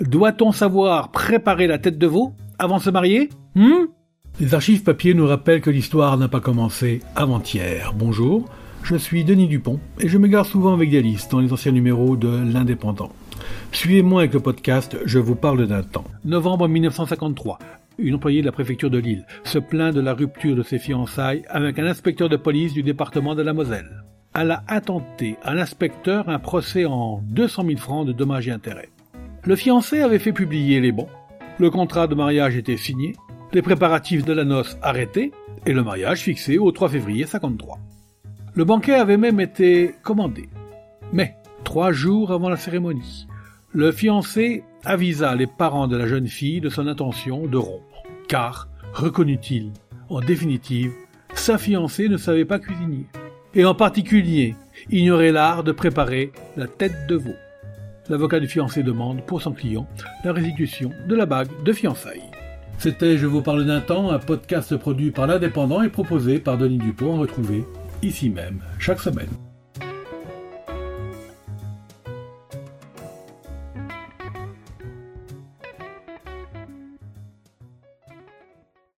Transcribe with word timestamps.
Doit-on 0.00 0.50
savoir 0.50 1.12
préparer 1.12 1.68
la 1.68 1.78
tête 1.78 1.98
de 1.98 2.06
veau 2.08 2.32
avant 2.58 2.78
de 2.78 2.82
se 2.82 2.90
marier? 2.90 3.28
Hmm? 3.54 3.86
Les 4.40 4.52
archives 4.52 4.82
papier 4.82 5.14
nous 5.14 5.26
rappellent 5.26 5.60
que 5.60 5.70
l'histoire 5.70 6.18
n'a 6.18 6.26
pas 6.26 6.40
commencé 6.40 7.00
avant-hier. 7.14 7.92
Bonjour, 7.96 8.48
je 8.82 8.96
suis 8.96 9.22
Denis 9.22 9.46
Dupont 9.46 9.78
et 10.00 10.08
je 10.08 10.18
m'égare 10.18 10.46
souvent 10.46 10.72
avec 10.72 10.90
des 10.90 11.00
dans 11.30 11.38
les 11.38 11.52
anciens 11.52 11.70
numéros 11.70 12.16
de 12.16 12.26
l'Indépendant. 12.26 13.12
Suivez-moi 13.70 14.22
avec 14.22 14.34
le 14.34 14.40
podcast 14.40 14.98
Je 15.04 15.20
vous 15.20 15.36
parle 15.36 15.68
d'un 15.68 15.84
temps. 15.84 16.06
Novembre 16.24 16.66
1953. 16.66 17.60
Une 17.98 18.16
employée 18.16 18.40
de 18.40 18.46
la 18.46 18.52
préfecture 18.52 18.90
de 18.90 18.98
Lille 18.98 19.24
se 19.44 19.60
plaint 19.60 19.94
de 19.94 20.00
la 20.00 20.14
rupture 20.14 20.56
de 20.56 20.64
ses 20.64 20.80
fiançailles 20.80 21.44
avec 21.48 21.78
un 21.78 21.86
inspecteur 21.86 22.28
de 22.28 22.36
police 22.36 22.72
du 22.72 22.82
département 22.82 23.36
de 23.36 23.42
la 23.42 23.52
Moselle. 23.52 24.02
Elle 24.34 24.50
a 24.50 24.64
intenté 24.66 25.36
à 25.44 25.54
l'inspecteur 25.54 26.28
un 26.28 26.40
procès 26.40 26.84
en 26.84 27.20
200 27.22 27.64
000 27.64 27.78
francs 27.78 28.04
de 28.08 28.12
dommages 28.12 28.48
et 28.48 28.50
intérêts. 28.50 28.88
Le 29.46 29.56
fiancé 29.56 30.00
avait 30.00 30.18
fait 30.18 30.32
publier 30.32 30.80
les 30.80 30.90
bons, 30.90 31.08
le 31.58 31.70
contrat 31.70 32.06
de 32.06 32.14
mariage 32.14 32.56
était 32.56 32.78
signé, 32.78 33.14
les 33.52 33.60
préparatifs 33.60 34.24
de 34.24 34.32
la 34.32 34.44
noce 34.44 34.78
arrêtés 34.80 35.32
et 35.66 35.74
le 35.74 35.82
mariage 35.82 36.22
fixé 36.22 36.56
au 36.56 36.72
3 36.72 36.88
février 36.88 37.26
53. 37.26 37.78
Le 38.54 38.64
banquet 38.64 38.94
avait 38.94 39.18
même 39.18 39.40
été 39.40 39.94
commandé. 40.02 40.48
Mais, 41.12 41.36
trois 41.62 41.92
jours 41.92 42.32
avant 42.32 42.48
la 42.48 42.56
cérémonie, 42.56 43.26
le 43.72 43.92
fiancé 43.92 44.64
avisa 44.82 45.34
les 45.34 45.46
parents 45.46 45.88
de 45.88 45.98
la 45.98 46.06
jeune 46.06 46.28
fille 46.28 46.62
de 46.62 46.70
son 46.70 46.86
intention 46.86 47.46
de 47.46 47.58
rompre, 47.58 48.02
car, 48.28 48.68
reconnut-il, 48.94 49.72
en 50.08 50.20
définitive, 50.20 50.92
sa 51.34 51.58
fiancée 51.58 52.08
ne 52.08 52.16
savait 52.16 52.46
pas 52.46 52.58
cuisiner, 52.58 53.04
et 53.54 53.66
en 53.66 53.74
particulier 53.74 54.56
ignorait 54.90 55.32
l'art 55.32 55.64
de 55.64 55.72
préparer 55.72 56.32
la 56.56 56.66
tête 56.66 57.06
de 57.08 57.16
veau 57.16 57.34
l'avocat 58.08 58.40
du 58.40 58.48
fiancé 58.48 58.82
demande 58.82 59.22
pour 59.22 59.42
son 59.42 59.52
client 59.52 59.86
la 60.24 60.32
restitution 60.32 60.90
de 61.08 61.14
la 61.14 61.26
bague 61.26 61.48
de 61.64 61.72
fiançailles. 61.72 62.30
C'était 62.78 63.16
Je 63.16 63.26
vous 63.26 63.42
parle 63.42 63.64
d'un 63.64 63.80
temps, 63.80 64.10
un 64.10 64.18
podcast 64.18 64.76
produit 64.76 65.10
par 65.10 65.26
l'Indépendant 65.26 65.82
et 65.82 65.88
proposé 65.88 66.38
par 66.38 66.58
Denis 66.58 66.78
Dupont, 66.78 67.18
retrouvé 67.18 67.64
ici 68.02 68.28
même 68.30 68.60
chaque 68.78 69.00
semaine. 69.00 69.28